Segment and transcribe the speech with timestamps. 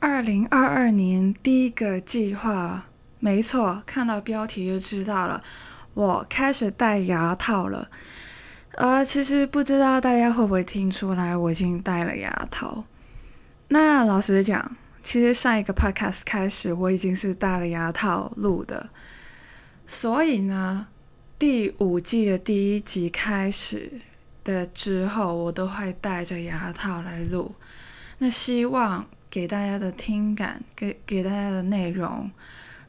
[0.00, 2.86] 二零二二年第一个计划，
[3.18, 5.42] 没错，看到标题就知道了。
[5.92, 7.90] 我开始戴牙套了。
[8.76, 12.84] 呃，其实不知道大家会不会听出来，我已经戴了牙套。
[13.68, 18.88] 那老实讲，其实上一个 podcast 开始，我已经是戴了牙套录的。
[19.86, 20.86] 所以呢，
[21.38, 24.00] 第五季的第一集开始
[24.42, 27.54] 的之后，我都会戴着牙套来录。
[28.16, 29.06] 那希望。
[29.30, 32.30] 给大家的听感，给给大家的内容，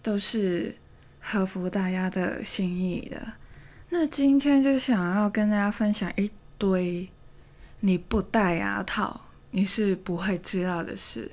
[0.02, 0.76] 都是
[1.20, 3.34] 合乎大家的心意的。
[3.90, 7.08] 那今天就想要跟大家分享一堆
[7.82, 11.32] 你不戴牙套你是不会知道的事。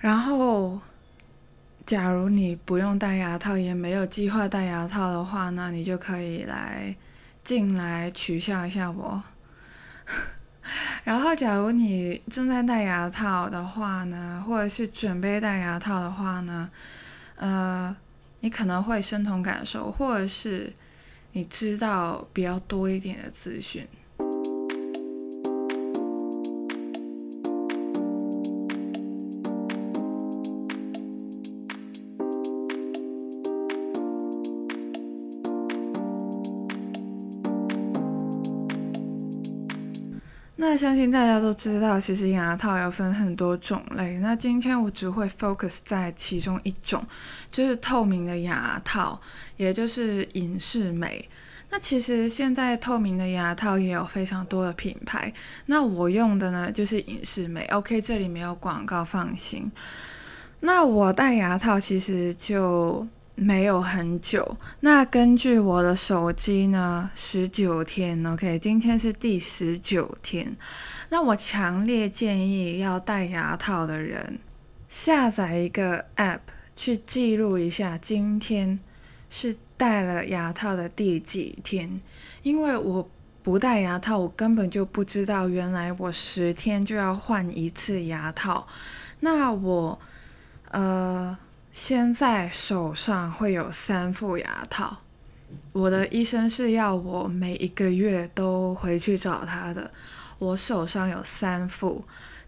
[0.00, 0.80] 然后，
[1.84, 6.96] 假如你不用戴牙套，也没有计划戴牙套的话，那你就可以来
[7.44, 9.22] 进来取笑一下我。
[11.04, 16.70] 然后，假如你正在戴牙套的话呢，或者是准备戴牙套的话呢，
[17.36, 17.96] 呃，
[18.40, 20.72] 你可能会身同感受，或者是
[21.32, 23.86] 你知道比较多一点的资讯。
[40.60, 44.18] 那相信大家都知道，其实牙套要分很多种类。
[44.18, 47.06] 那今天我只会 focus 在其中一种，
[47.52, 49.20] 就是透明的牙套，
[49.56, 51.28] 也就是隐适美。
[51.70, 55.32] 那其实现在透明的牙套也有非常多的品牌。
[55.66, 57.64] 那我用的呢，就是隐适美。
[57.66, 59.70] OK，这里没有广告，放心。
[60.58, 63.06] 那我戴牙套其实就。
[63.40, 70.56] 没有很久，那根据我的手机呢，十九天，OK，今天是第十九天。
[71.10, 74.40] 那我强烈建议要戴牙套的人
[74.88, 76.40] 下载一个 App
[76.74, 78.78] 去记录一下今天
[79.30, 81.96] 是戴了牙套的第几天，
[82.42, 83.08] 因为我
[83.44, 88.66] 不戴牙套，我根本就不知道原来我十天就要换一次牙套。
[89.20, 90.00] 那我，
[90.72, 91.38] 呃。
[91.70, 94.98] 现在手上会有三副牙套，
[95.72, 99.90] 我的医生是要我每一个月都回去找他的。
[100.38, 102.04] 我手上有三副，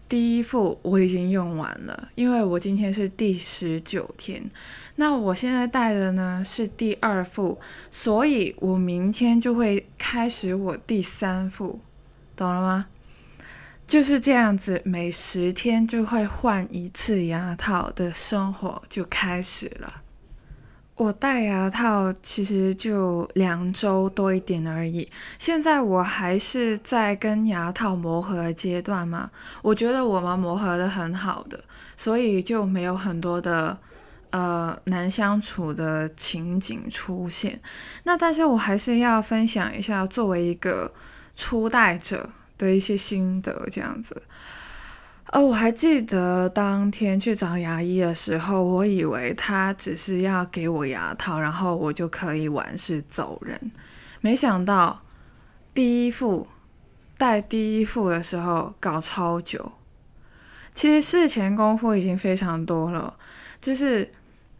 [0.09, 4.49] 第一副我已经用完了，因为我今天是第十九天。
[4.95, 11.79] 那我现在戴的呢是第二副，所以我明天就会开始我第三副，
[12.35, 12.87] 懂了吗？
[13.91, 19.95] 就是这样子，每十天就会换一次牙套的生活就开始了。
[20.95, 29.29] 我戴牙套其实就两周多一点而已，现在我还是在跟牙套磨合阶段嘛。
[29.61, 31.61] 我觉得我们磨合的很好的，
[31.97, 33.77] 所以就没有很多的
[34.29, 37.59] 呃难相处的情景出现。
[38.03, 40.93] 那但是我还是要分享一下，作为一个
[41.35, 42.29] 初戴者。
[42.65, 44.21] 的一些心得这样子，
[45.31, 53.71] 哦，我还记得当天去找牙医的时候，我以为他只是要给我牙套，然后我就可以完事走人。
[54.21, 55.01] 没想到
[55.73, 56.47] 第一副
[57.17, 59.71] 戴第一副的时候搞超久，
[60.73, 63.15] 其实事前功夫已经非常多了，
[63.59, 64.13] 就是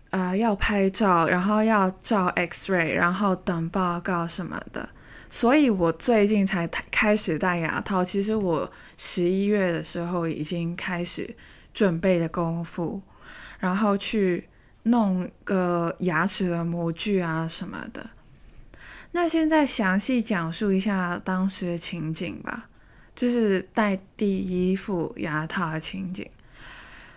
[0.10, 4.90] 呃要拍照，然后要照 X ray，然后等报告什么的。
[5.32, 8.04] 所以我最近才开始戴牙套。
[8.04, 11.36] 其实我十一月的时候已经开始
[11.74, 13.02] 准备的功夫，
[13.58, 14.50] 然后去
[14.84, 18.10] 弄个牙齿的模具啊什么的。
[19.14, 22.70] 那现在详细讲述一下当时的情景吧，
[23.16, 26.30] 就是戴第一副牙套的情景。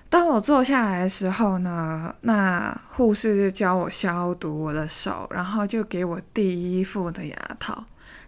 [0.09, 7.85] 当我坐下来的时候呢，那护士就教我消毒我的手，然后就给我第一副的牙套。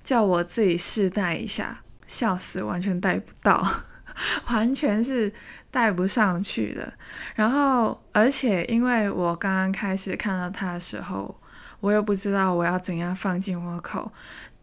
[0.07, 3.67] 叫我自己试戴一下，笑死，完全戴不到，
[4.53, 5.33] 完全是
[5.69, 6.93] 戴不上去的。
[7.35, 11.37] 然后，而且因为我刚刚开始看到它的时候，
[11.81, 14.13] 我又不知道我要怎样放进我口。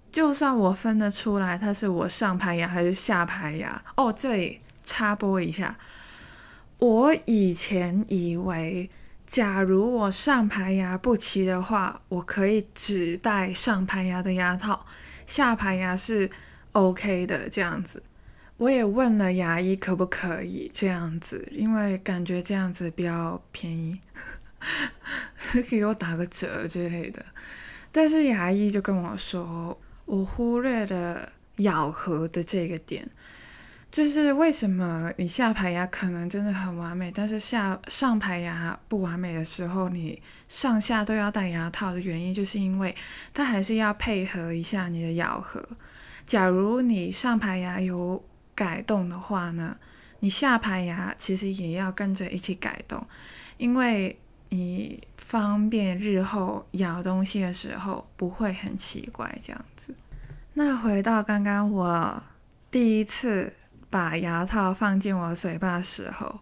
[0.10, 5.78] 就算我分得出来它是我上排牙还是下排牙，哦，这里插播一下，
[6.78, 8.90] 我以前以为，
[9.28, 14.86] 假如我上排牙不齐的话，我可以只戴上排牙的牙套。
[15.26, 16.30] 下排牙是
[16.72, 18.02] OK 的，这样子，
[18.58, 24.00] 我也问了牙医可不可以这样子，因为感觉这样子比较便宜，
[25.70, 27.26] 给我打个折之类的。
[27.92, 33.08] 但是牙医就跟我说，我忽略了咬合的这个点，
[33.94, 40.20] 就是为什么你下排牙可能真的很完美，但是下上排牙不完美的时候，你
[40.50, 42.96] 上下都要戴牙套的原因，就是因为
[43.36, 45.64] 它还是要配合一下你的咬合。
[46.26, 48.26] 假如你上排牙有
[48.56, 49.78] 改动的话呢，
[50.22, 53.06] 你下排牙其实也要跟着一起改动，
[53.58, 54.20] 因为
[54.50, 59.94] 你方便日后咬东西的时候不会很奇怪这样子。
[60.56, 62.24] 那回到刚刚我
[62.72, 63.54] 第一次。
[63.94, 66.40] 把牙套放进我嘴巴的时候，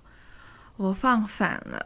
[0.77, 1.85] 我放反了，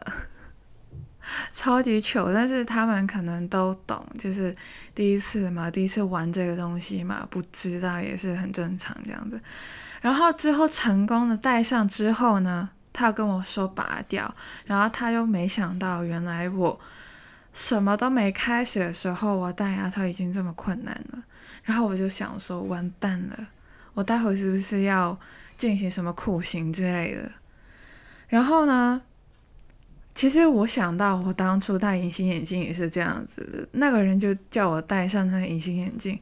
[1.51, 2.31] 超级糗。
[2.31, 4.55] 但是他们可能都懂，就是
[4.93, 9.41] 第一次嘛，第一次玩这个东西嘛，不知道也是很正常这样子。
[10.01, 14.31] 然后之后成功的戴上之后呢，他跟我说拔掉，
[14.65, 16.79] 然后他又没想到，原来我
[17.53, 21.23] 什么都没开始的时候，我戴牙套已经这么困难了。
[21.63, 23.47] 然后我就想说，完蛋了，
[23.95, 25.19] 我待会是不是要？
[25.57, 27.31] 进行什么酷刑之类的，
[28.27, 29.01] 然后呢？
[30.13, 33.67] 其实我想到，我当初戴隐形眼镜也是这样子。
[33.73, 36.17] 那个人就叫我戴上那个隐形眼镜，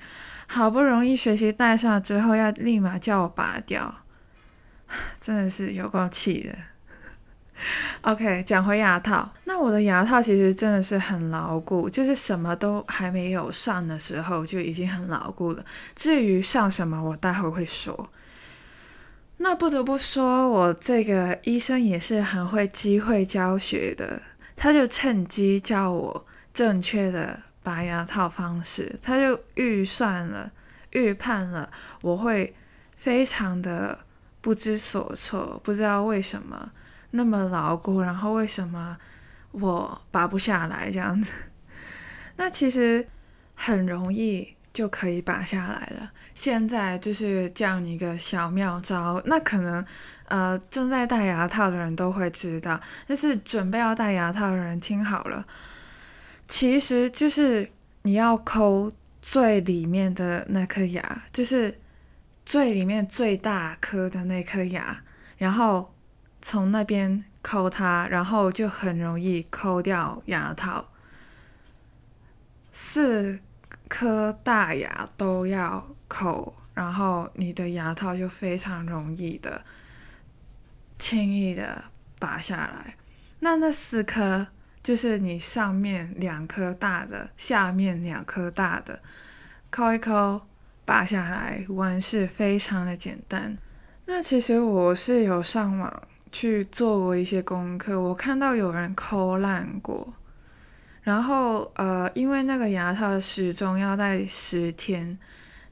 [0.47, 4.03] 好不容易学习戴上之后，要立马叫我拔掉，
[5.21, 6.56] 真的是有够气的。
[8.01, 15.63] OK，讲回牙套，那我的牙套其实真的是很牢固，就是什么都还没有上的时候就已经很牢固了。
[15.95, 18.09] 至于上什么，我待会会说。
[19.44, 24.22] 那不得不说，我这个医生也是很会机会教学的。
[24.56, 30.50] 他就趁机教我正确的拔牙套方式，他就预算了、
[30.92, 31.69] 预判了
[32.00, 32.56] 我会
[32.95, 34.06] 非常的
[34.40, 36.72] 不知所措，不知道为什么
[37.12, 38.98] 那么牢固，然后为什么
[39.51, 41.34] 我拔不下来这样子。
[42.38, 43.06] 那其实
[43.54, 44.56] 很容易。
[44.74, 46.12] 就可以拔下来了。
[46.34, 49.86] 现在就是教你一个小妙招，那可能
[50.25, 55.46] 呃正在戴牙套的人都会知道，但是准备要戴牙套的人听好了，
[56.48, 57.70] 其实就是
[58.02, 58.92] 你要抠
[59.22, 61.80] 最里面的那颗牙，就是
[62.44, 65.04] 最里面最大颗的那颗牙，
[65.38, 65.94] 然后
[66.42, 70.90] 从那边抠它，然后就很容易抠掉牙套。
[72.72, 73.40] 四。
[73.88, 79.63] 颗大牙都要抠，然后你的牙套就非常容易的、
[80.97, 81.83] 轻易的
[82.19, 82.95] 拔下来。
[83.39, 84.47] 那那四颗
[84.81, 89.01] 就是你上面两颗大的，下面两颗大的，
[89.69, 90.47] 抠一抠
[90.86, 93.57] 拔下来，完事非常的简单。
[94.06, 100.13] 那其实我是有上网去做过一些功课，我看到有人抠烂过。
[101.03, 105.19] 然后，呃，因为那个牙套始终要戴十天，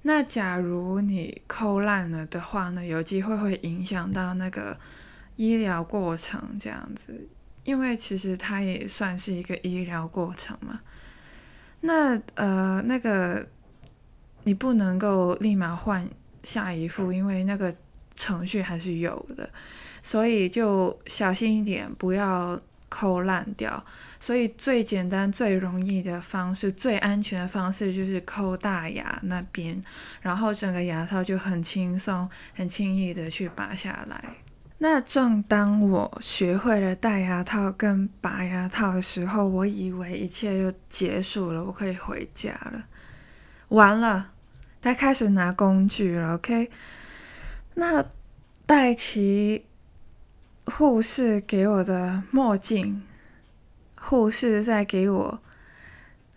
[0.01, 4.77] 那假如你抠烂了的话呢，有机会会影响到那个
[5.37, 7.29] 医疗过程这样子，
[7.63, 10.81] 因为其实它也算是一个医疗过程嘛。
[11.79, 13.47] 那呃，那个
[14.43, 16.09] 你不能够立马换
[16.43, 17.73] 下一副，因为那个
[18.15, 19.49] 程序还是有的，
[20.01, 22.59] 所以就小心一点，不要。
[23.01, 23.83] 抠烂掉，
[24.19, 29.81] 所以最简单、最容易的方式、最安全的方式就是抠大牙那边，
[30.21, 34.23] 然后整个牙套就很轻松、很轻易的去拔下来。
[34.77, 42.83] 那正当我学会了戴牙套跟拔牙套的时候，我以为一切就结束了，我可以回家了。
[43.69, 44.33] 完了，
[44.79, 46.35] 他开始拿工具了。
[46.35, 46.69] OK，
[47.73, 48.05] 那
[48.67, 49.65] 戴奇。
[50.65, 53.03] 护士给我的墨镜，
[53.95, 55.41] 护士在给我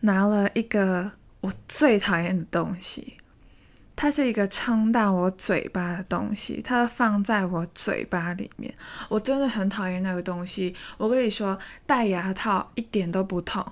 [0.00, 1.12] 拿了一个
[1.42, 3.18] 我最讨厌的东西，
[3.94, 8.74] 它是一个撑大我嘴巴的东西，它放在我嘴巴里面，
[9.10, 10.74] 我真的很讨厌那个东西。
[10.96, 13.64] 我跟你说，戴牙套一点都不痛，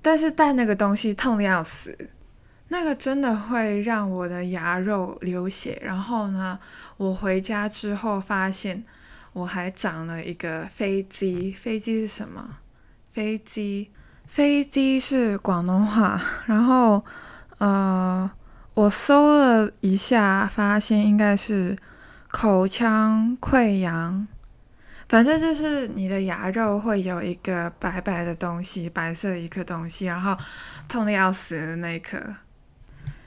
[0.00, 2.10] 但是戴那个东西痛的要死，
[2.68, 5.78] 那个真的会让我的牙肉流血。
[5.84, 6.58] 然后呢，
[6.96, 8.82] 我回家之后发现。
[9.36, 12.56] 我还长了一个飞机，飞机是什么？
[13.12, 13.90] 飞机，
[14.24, 16.18] 飞机是广东话。
[16.46, 17.04] 然后，
[17.58, 18.30] 呃，
[18.72, 21.76] 我搜了一下，发现应该是
[22.28, 24.26] 口腔溃疡。
[25.06, 30.34] 反正就是你的牙肉会有一个白白的东西，白色一颗东西，然后
[30.88, 32.18] 痛的要死的那一刻。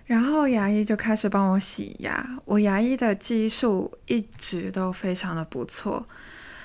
[0.09, 6.03] 然后牙医就开始帮我洗牙，我牙医的技术一直都非常的不错。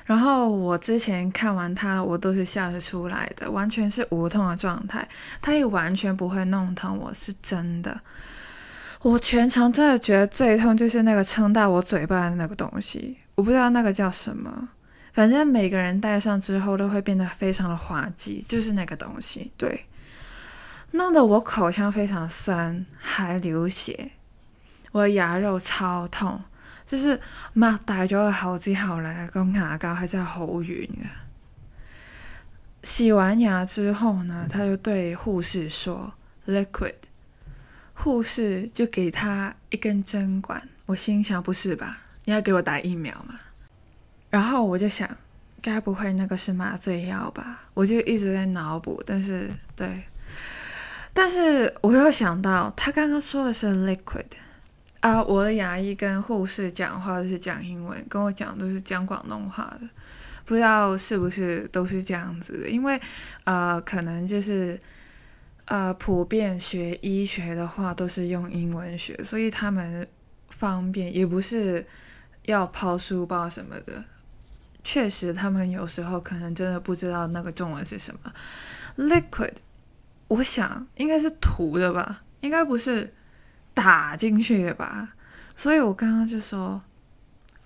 [0.06, 5.06] 然后我之前看完他，我都是笑得出来的，完全是无痛的状态，
[5.42, 8.00] 他也完全不会弄疼我，是真的。
[9.02, 14.70] 我全程真的觉得最痛就是那个撑到我嘴巴的那个东西，我不知道那个叫什么，
[15.12, 19.84] 反正每个人戴上之后都会变得非常的滑稽，就是那个东西，对，
[20.94, 24.12] 弄得我口腔非常酸，还流血，
[24.92, 26.40] 我的牙肉超痛，
[26.84, 27.20] 就是
[27.56, 31.06] 擘大咗個口之後咧，個牙膠係真係好軟嘅。
[32.84, 36.14] 洗完牙之後呢，他就對護士說
[36.46, 36.94] “liquid”。
[37.96, 41.98] 护士就给他一根针管，我心想不是吧？
[42.24, 43.36] 你要给我打疫苗吗？
[44.30, 45.08] 然后我就想，
[45.60, 47.64] 该不会那个是麻醉药吧？
[47.74, 50.04] 我就一直在脑补，但是对，
[51.14, 54.26] 但是我又想到他刚刚说的是 liquid
[55.00, 59.88] 啊，我的牙医跟护士讲话都是讲英文，跟我讲都是讲广东话的，
[60.44, 62.68] 不知道是不是都是这样子的？
[62.68, 63.00] 因为
[63.44, 64.78] 呃，可能就是。
[65.66, 70.06] 呃，普遍学医学的话都是用英文学，所以他们
[70.50, 71.86] 方便，也不是
[72.42, 74.04] 要抛书包什么的。
[74.84, 78.30] 确实，他们有时候可能真的不知道那个中文是什么。
[78.98, 79.54] Liquid，
[80.28, 83.12] 我想应该是涂的吧，应该不是
[83.72, 85.14] 打进去的吧。
[85.56, 86.82] 所以我刚刚就说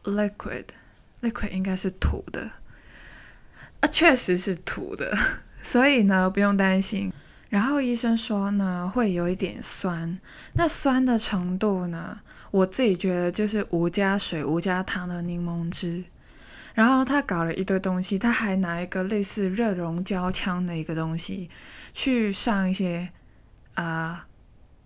[0.04, 2.50] Liquid，Liquid 应该是涂的
[3.80, 5.16] 啊，确实是涂的，
[5.62, 7.12] 所以呢，不用担心。
[7.48, 10.18] 然后医生说呢，会有一点酸。
[10.52, 16.04] 那酸的程度呢，我自己觉得就是无加水、无加糖的柠檬汁。
[16.78, 21.50] 然后他搞了一堆东西，他还拿一个类似热熔胶枪的一个东西，
[21.92, 23.10] 去上一些
[23.74, 24.28] 啊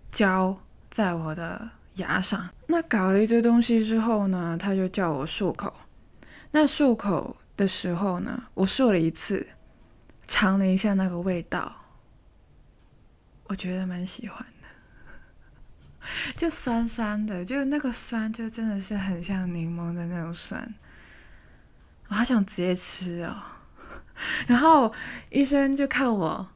[0.09, 0.57] 胶
[0.89, 2.49] 在我的牙上。
[2.65, 5.71] 那搞了一堆东西之后呢，他就叫我漱口。
[6.49, 9.45] 那漱口的时候呢，我漱了一次，
[10.25, 11.83] 尝了一下那个味道。
[13.43, 14.67] 我觉得蛮喜欢的，
[16.35, 20.73] 就酸酸的，就那个酸，就真的是很像柠檬的那种酸。
[22.13, 23.35] 我好想直接吃哦。
[24.45, 24.93] 然后
[25.31, 26.47] 医生就看我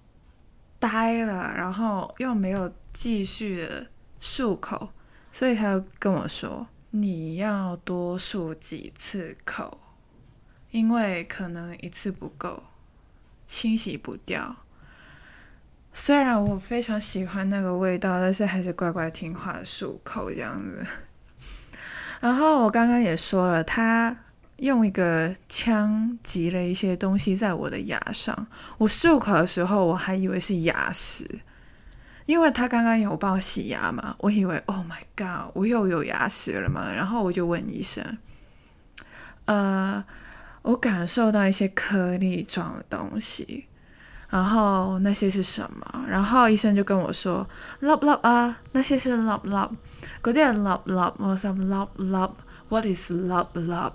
[0.78, 3.88] 呆了，然后又没有继续的
[4.22, 4.92] 漱口，
[5.32, 9.80] 所以他就跟我说：“你要多漱几次口，
[10.70, 12.62] 因为可能一次不够，
[13.48, 14.58] 清洗不掉。”
[15.92, 20.86] 虽然我非常喜欢那个味道，但是还是乖乖听话漱口这样子。
[22.22, 24.16] 然后我刚刚也说了，他
[24.58, 28.48] 用一个枪挤了一些东西在我的牙上。
[28.78, 31.28] 我漱口的时候，我还以为是牙石，
[32.26, 36.92] 因为他刚刚有帮我洗牙嘛，我以为 Oh my God，我又有牙石了嘛。
[36.92, 38.18] 然后我就问医生，
[39.46, 40.04] 呃，
[40.64, 43.66] 我感受到一些颗粒状的东西。
[44.30, 46.04] 然后那些是什么？
[46.06, 47.48] 然后医生就跟我说
[47.80, 49.72] ，love love 啊，那些是 love love，
[50.22, 53.94] 嗰啲系 love love，我想 love love，what is love love？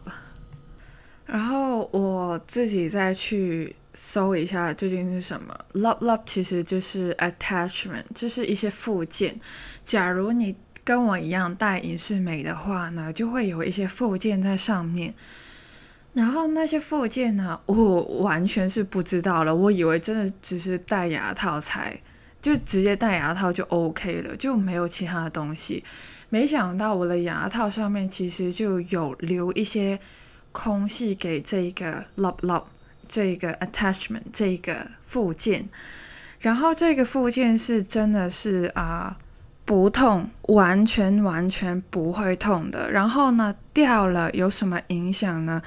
[1.26, 9.38] 然后我自己再去搜一下究竟是什么，love love 其实就是 attachment，就是一些附件。
[9.85, 15.14] 假如你跟我一样戴隐适美的话呢，就会有一些附件在上面。
[16.12, 19.55] 然后那些附件呢，我完全是不知道了。
[19.55, 21.99] 我以为真的只是戴牙套才，
[22.38, 25.83] 就直接戴牙套就 OK 了，就没有其他的东西。
[26.29, 29.99] 没想到我的牙套上面其实就有留一些
[30.52, 32.64] 空隙给这个 lob lob
[33.09, 35.68] 这个 attachment 这个附件。
[36.40, 39.18] 然后这个附件是真的是啊
[39.64, 42.90] 不痛，完全完全不会痛的。
[42.90, 45.62] 然后呢掉了有什么影响呢？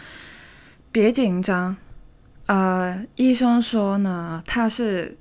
[0.92, 1.76] 别紧张，
[2.46, 5.18] 呃，医生说呢，他是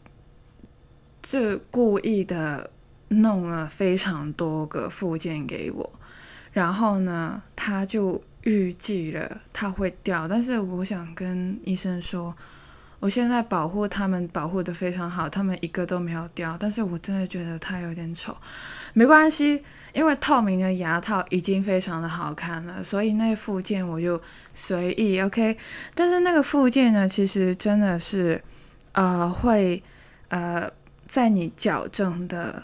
[1.23, 2.71] 就故意的
[3.09, 5.92] 弄了非常多个附件给我，
[6.52, 12.35] 然后呢，他就预计了他会掉，但是我想跟医生说。
[13.01, 18.35] 我现在保护他们保护的非常好，他们一个都没有掉，但是我真的觉得它有点丑，
[18.95, 24.19] 没关系，因为透明的牙套已经非常的好看了，所以那附件我就
[24.55, 25.55] 随意 OK。
[25.95, 28.43] 但是那个附件呢，其实真的是，
[28.93, 29.83] 呃，会
[30.29, 30.71] 呃
[31.07, 32.63] 在你矫正的。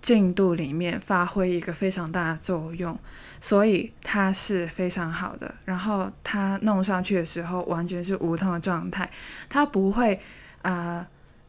[0.00, 2.94] 进度里面发挥一个非常大的作用，
[3.44, 5.54] 所以它是非常好的。
[5.66, 9.10] 然后它弄上去的时候完全是无痛的状态，
[9.50, 10.18] 它不会
[10.62, 11.06] 啊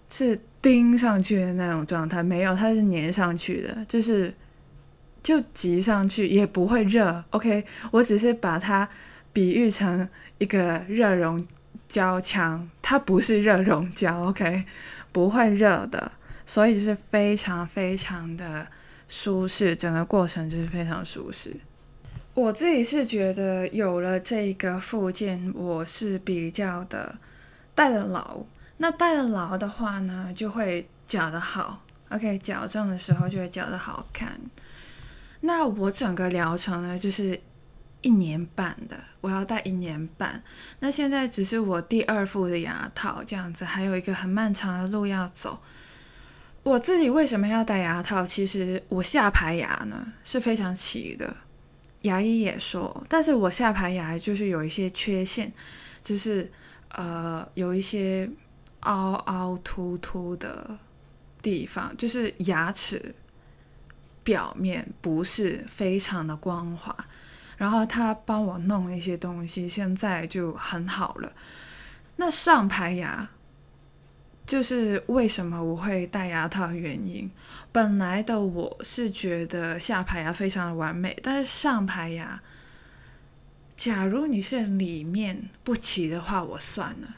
[0.10, 4.34] 是钉上去的那种状态，没有，它是粘上去的，就是
[5.24, 7.24] 就挤上去也不会热。
[7.30, 8.90] OK，我只是把它
[9.32, 10.06] 比喻成
[10.38, 11.42] 一个热熔
[11.88, 14.66] 胶枪，它不是热熔胶，OK，
[15.14, 16.12] 不会热的。
[16.46, 18.68] 所以是非常非常的
[19.08, 21.56] 舒适，整个过程就是非常舒适。
[22.36, 27.18] 我自己是觉得有了这个附件，我是比较的
[27.74, 28.44] 戴的牢。
[28.78, 31.82] 那戴的牢的话呢，就会矫的好。
[32.10, 34.38] OK，矫正的时候就会矫的好看。
[35.40, 37.40] 那我整个疗程呢，就是
[38.02, 40.44] 一年半的，我要戴一年半。
[40.82, 45.62] 那现在只是我第二副的牙套，这样子还有一个很漫长的路要走。
[46.64, 48.26] 我自己为什么要戴牙套？
[48.26, 51.34] 其实我下排牙呢是非常齐的，
[52.06, 55.54] 牙医也说，但是我下排牙就是有一些缺陷，
[56.02, 56.52] 就是
[56.90, 58.28] 呃有一些
[58.80, 60.80] 凹凹凸凸的。
[61.42, 63.14] 地方就是牙齿
[64.24, 66.98] 表面不是非常的光滑，
[67.56, 71.32] 然后他帮我弄一些东西，现在就很好了。
[72.16, 73.30] 那上排牙
[74.46, 77.30] 就是为什么我会戴牙套原因。
[77.72, 82.42] 本来的我是觉得下排牙非常的完美，但是上排牙，
[83.76, 87.18] 假如你是里面不齐的话，我算了。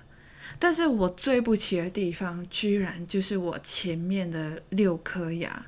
[0.60, 5.67] 但是我最不齐的地方，居然就是我前面的六颗牙，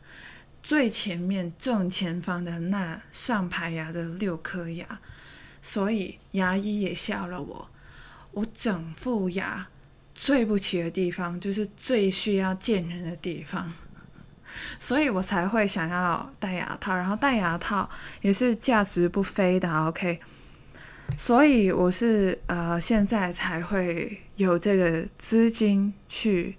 [0.63, 4.99] 最前面正前方的那上排牙的六颗牙，
[5.61, 7.69] 所以牙医也笑了我。
[8.31, 9.67] 我整副牙
[10.21, 13.71] 最不起的地方，就是最需要见人的地方，
[14.77, 16.93] 所以我才会想要戴牙套。
[16.93, 20.19] 然后戴牙套也是价值不菲的，OK。
[21.15, 26.57] 所以我是呃现在才会有这个资金去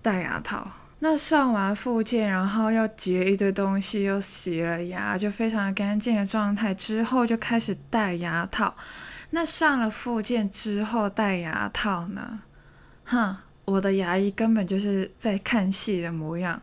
[0.00, 0.66] 戴牙套。
[1.00, 8.74] 那上完复健，然后要结一堆东西，又洗了牙，就非常干净的状态之后，就开始戴牙套。
[9.28, 12.40] 那上了复健之后戴牙套呢？
[13.12, 16.60] 哼，我的牙医根本就是在看戏的模样。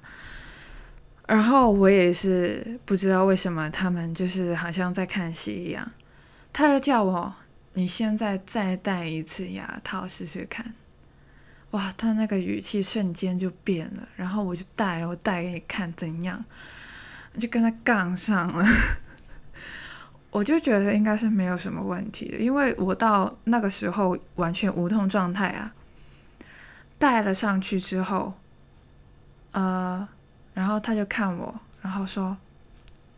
[1.27, 5.91] 然后我也是不知道为什么他们就是好像在看戏一样。
[6.51, 7.31] 他又叫我，
[7.73, 10.73] 你现在再戴一次牙套试试看。
[11.69, 14.09] 哇，他那个语气瞬间就变了。
[14.15, 16.43] 然后我就戴，我戴给你看怎样？
[17.37, 18.65] 就跟他杠上了。
[20.31, 25.71] 我就觉得应该是没有什么问题的，因为我到那个时候完全无痛状态啊。
[26.99, 28.33] 戴了上去之后，
[29.51, 30.07] 呃，
[30.53, 32.37] 然后他就看我，然后说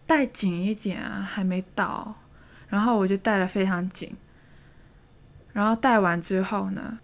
[0.07, 2.15] 戴紧一点啊，还没到。
[2.69, 4.15] 然后我就戴的非常紧，
[5.51, 6.99] 然后戴完之后呢，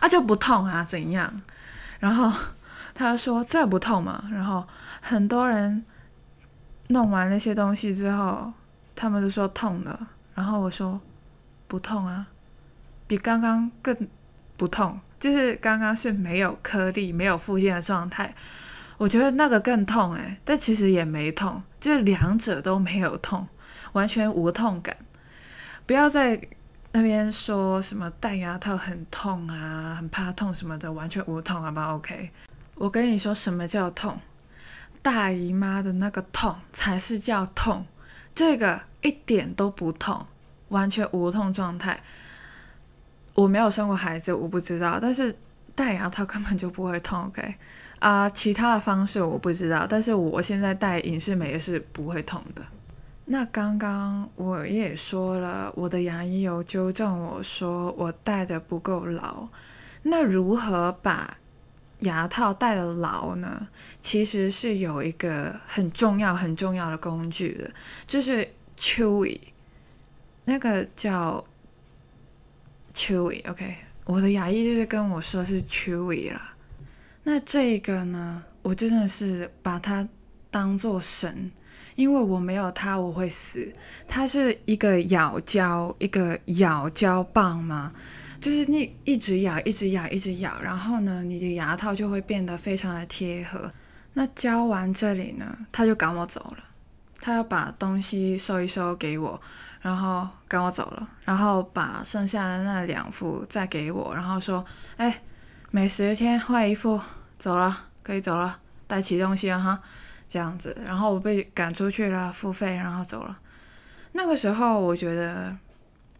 [0.00, 1.42] 啊就不痛啊怎样？
[1.98, 2.32] 然后
[2.94, 4.24] 他说这不痛嘛？
[4.30, 4.66] 然后
[5.02, 5.84] 很多人
[6.88, 8.50] 弄完那些东西之后，
[8.94, 10.08] 他们都说痛了。
[10.34, 10.98] 然后我说
[11.68, 12.26] 不痛啊，
[13.06, 14.08] 比刚刚更
[14.56, 18.34] 不痛，就是刚刚是没有颗粒、没有附件的状态。
[18.96, 23.46] 我觉得那个更痛诶，但其实也没痛，就是两者都没有痛，
[23.92, 24.96] 完全无痛感。
[25.86, 26.40] 不要在
[26.92, 32.30] 那边说什么戴牙套很痛啊，很怕痛什么的，完全无痛，好不好？OK，
[32.74, 34.18] 我跟你说什么叫痛，
[35.00, 37.86] 大姨妈的那个痛才是叫痛，
[38.34, 40.26] 这个一点都不痛，
[40.68, 42.02] 完全无痛状态。
[43.34, 45.34] 我没有生过孩子，我不知道，但是
[45.74, 47.54] 戴牙套根本就不会痛，OK？
[47.98, 52.62] 啊，其他的方式我不知道，但是我现在戴隐适美是不会痛的。
[53.26, 59.48] 那刚刚我也说了，我的牙医有纠正我说我戴的不够牢。
[60.02, 61.36] 那如何把
[62.00, 63.68] 牙套戴的牢呢？
[64.00, 67.70] 其实是有一个很重要很重要的工具的，
[68.06, 69.38] 就是 Chewy，
[70.46, 71.44] 那个叫
[72.94, 73.48] Chewy。
[73.50, 76.54] OK，我的牙医就是跟我说是 Chewy 啦。
[77.24, 80.08] 那这个呢，我真的是把它
[80.50, 81.50] 当做神。
[81.96, 83.74] 因为我没有它，我会死。
[84.08, 87.92] 它是一个咬胶，一个咬胶棒嘛，
[88.40, 93.70] 就是你一直咬，一直咬，一直咬，然后呢，你的牙套就会变得非常的贴合。
[94.14, 96.64] 那教完这里呢，他就赶我走了，
[97.20, 99.40] 他要把东西收一收给我，
[99.82, 104.64] 然后跟我走了，然后把剩下的那两副再给我，然后说
[104.96, 105.22] ：“哎，
[105.70, 107.00] 每十天换一副，
[107.38, 109.80] 走了，可以走了，带齐东西了哈。”
[110.26, 113.36] 这样子，然后我被赶出去了，付费，然后走了。
[114.12, 115.56] 那个时候我觉得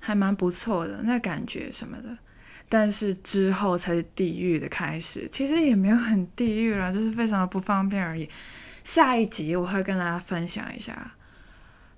[0.00, 2.18] 还蛮不错的，那感觉什么的。
[2.68, 8.28] 但是之后才是地狱的开始，其实也没有很地狱了，就是非常的不方便而已。
[8.84, 11.12] 下一集我会跟大家分享一下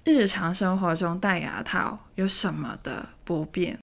[0.04, 3.78] 日常生活中戴牙套有什么的不便。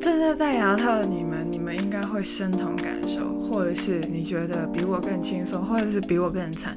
[0.00, 6.76] 正在戴牙套的你们，你们应该会深同感受，或者是你觉得比我更轻松，或者是比我更惨。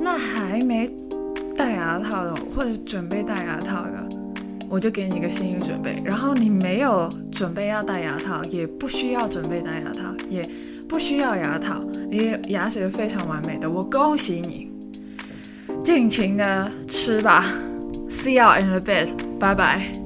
[0.00, 0.88] 那还没
[1.56, 4.08] 戴牙套的，或者准备戴牙套的，
[4.70, 6.00] 我就给你一个心理准备。
[6.04, 10.48] 然后你没有准备要戴牙套，也不需要准备戴牙套，也
[10.88, 14.70] 不需要牙套，你牙齿是非常完美的，我恭喜你，
[15.82, 17.44] 尽情的吃吧。
[18.08, 20.01] See you in the bed，拜拜。